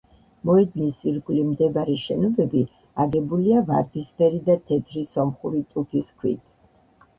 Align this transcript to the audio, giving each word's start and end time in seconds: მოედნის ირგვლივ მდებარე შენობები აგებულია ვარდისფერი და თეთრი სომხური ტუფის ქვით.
მოედნის 0.49 1.01
ირგვლივ 1.11 1.45
მდებარე 1.49 1.97
შენობები 2.05 2.63
აგებულია 3.05 3.63
ვარდისფერი 3.69 4.43
და 4.51 4.59
თეთრი 4.73 5.07
სომხური 5.15 5.65
ტუფის 5.77 6.13
ქვით. 6.19 6.45